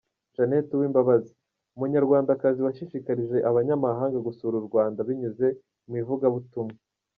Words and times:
Janet 0.35 0.67
Uwimbabazi: 0.75 1.31
Umunyarwandakazi 1.75 2.59
washishikarije 2.67 3.37
abanyamahanga 3.49 4.17
gusura 4.27 4.55
u 4.57 4.65
Rwanda 4.67 4.99
binyuze 5.07 5.47
mu 5.87 5.95
ivugabutumwa. 6.01 6.75